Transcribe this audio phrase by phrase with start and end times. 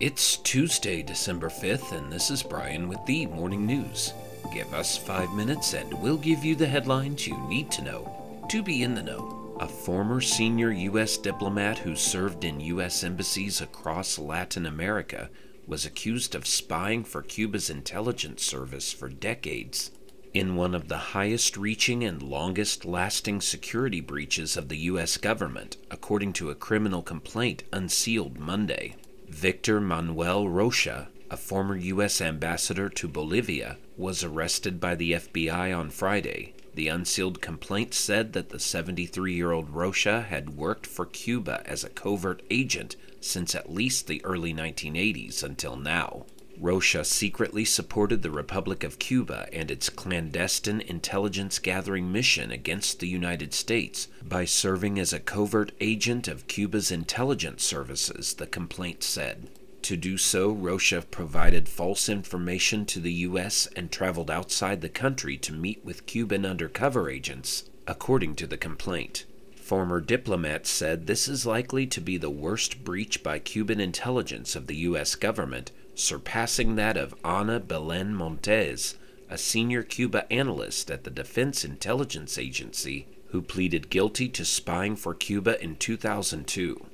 [0.00, 4.12] It's Tuesday, December 5th, and this is Brian with the Morning News.
[4.54, 8.62] Give us five minutes and we'll give you the headlines you need to know to
[8.62, 9.56] be in the know.
[9.58, 11.16] A former senior U.S.
[11.16, 13.02] diplomat who served in U.S.
[13.02, 15.30] embassies across Latin America
[15.66, 19.90] was accused of spying for Cuba's intelligence service for decades.
[20.32, 25.16] In one of the highest reaching and longest lasting security breaches of the U.S.
[25.16, 28.94] government, according to a criminal complaint unsealed Monday.
[29.30, 32.20] Victor Manuel Rocha, a former U.S.
[32.20, 36.54] ambassador to Bolivia, was arrested by the FBI on Friday.
[36.74, 41.84] The unsealed complaint said that the 73 year old Rocha had worked for Cuba as
[41.84, 46.24] a covert agent since at least the early 1980s until now.
[46.60, 53.08] Rocha secretly supported the Republic of Cuba and its clandestine intelligence gathering mission against the
[53.08, 59.48] United States by serving as a covert agent of Cuba's intelligence services, the complaint said.
[59.82, 63.68] To do so, Rocha provided false information to the U.S.
[63.76, 69.24] and traveled outside the country to meet with Cuban undercover agents, according to the complaint.
[69.68, 74.66] Former diplomat said this is likely to be the worst breach by Cuban intelligence of
[74.66, 75.14] the U.S.
[75.14, 78.94] government surpassing that of Ana Belen Montes,
[79.28, 85.12] a senior Cuba analyst at the Defense Intelligence Agency who pleaded guilty to spying for
[85.12, 86.86] Cuba in 2002.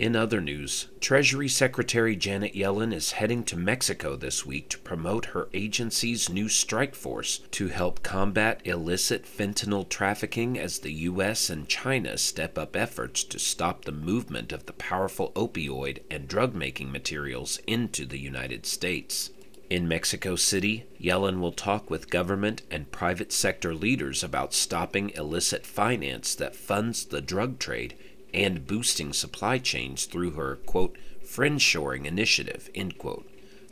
[0.00, 5.26] In other news, Treasury Secretary Janet Yellen is heading to Mexico this week to promote
[5.26, 11.50] her agency's new strike force to help combat illicit fentanyl trafficking as the U.S.
[11.50, 16.54] and China step up efforts to stop the movement of the powerful opioid and drug
[16.54, 19.28] making materials into the United States.
[19.68, 25.66] In Mexico City, Yellen will talk with government and private sector leaders about stopping illicit
[25.66, 27.94] finance that funds the drug trade
[28.32, 33.28] and boosting supply chains through her, quote, friendshoring initiative, end quote.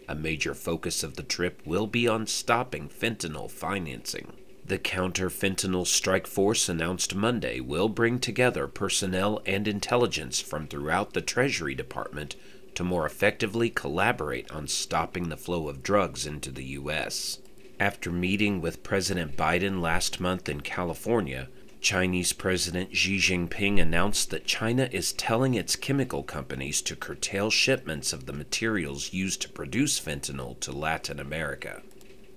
[0.09, 4.33] A major focus of the trip will be on stopping fentanyl financing.
[4.65, 11.15] The Counter Fentanyl Strike Force announced Monday will bring together personnel and intelligence from throughout
[11.15, 12.37] the Treasury Department
[12.75, 17.39] to more effectively collaborate on stopping the flow of drugs into the U.S.
[17.81, 21.49] After meeting with President Biden last month in California,
[21.81, 28.13] Chinese President Xi Jinping announced that China is telling its chemical companies to curtail shipments
[28.13, 31.83] of the materials used to produce fentanyl to Latin America.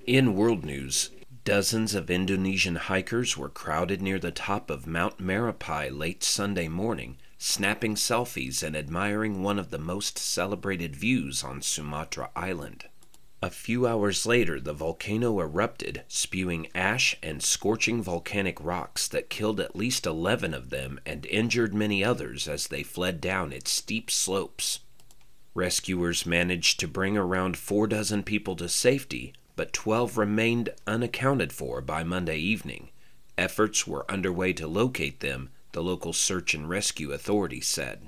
[0.06, 1.09] In world news,
[1.44, 7.18] dozens of Indonesian hikers were crowded near the top of Mount Marapi late Sunday morning,
[7.38, 12.85] snapping selfies and admiring one of the most celebrated views on Sumatra Island.
[13.44, 19.59] A few hours later, the volcano erupted, spewing ash and scorching volcanic rocks that killed
[19.59, 24.12] at least 11 of them and injured many others as they fled down its steep
[24.12, 24.81] slopes.
[25.56, 31.81] Rescuers managed to bring around four dozen people to safety, but 12 remained unaccounted for
[31.81, 32.90] by Monday evening.
[33.40, 38.08] Efforts were underway to locate them, the local search and rescue authority said.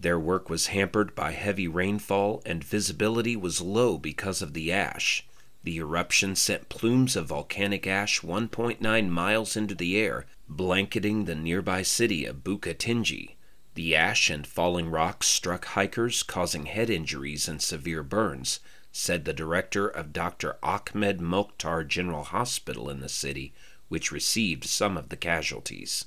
[0.00, 5.26] Their work was hampered by heavy rainfall, and visibility was low because of the ash.
[5.64, 11.82] The eruption sent plumes of volcanic ash 1.9 miles into the air, blanketing the nearby
[11.82, 13.34] city of Bukittinggi.
[13.74, 18.60] The ash and falling rocks struck hikers, causing head injuries and severe burns,
[18.92, 20.58] said the director of Dr.
[20.62, 23.52] Achmad Mochtar General Hospital in the city,
[23.88, 26.04] which received some of the casualties.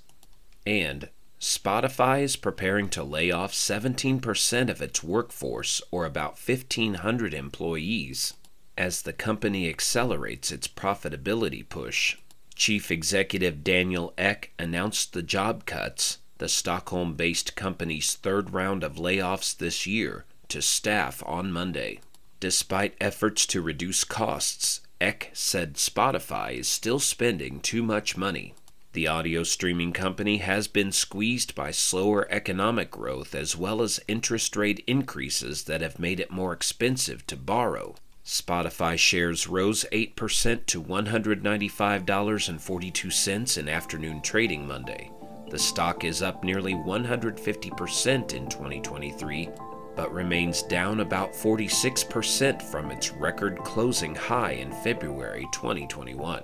[0.65, 1.09] And
[1.41, 8.35] Spotify is preparing to lay off 17% of its workforce, or about 1,500 employees,
[8.77, 12.17] as the company accelerates its profitability push.
[12.53, 18.97] Chief Executive Daniel Ek announced the job cuts, the Stockholm based company's third round of
[18.97, 22.01] layoffs this year, to staff on Monday.
[22.39, 28.53] Despite efforts to reduce costs, Ek said Spotify is still spending too much money.
[28.93, 34.57] The audio streaming company has been squeezed by slower economic growth as well as interest
[34.57, 37.95] rate increases that have made it more expensive to borrow.
[38.25, 45.09] Spotify shares rose 8% to $195.42 in afternoon trading Monday.
[45.49, 49.49] The stock is up nearly 150% in 2023,
[49.95, 56.43] but remains down about 46% from its record closing high in February 2021.